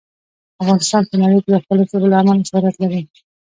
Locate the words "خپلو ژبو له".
1.63-2.17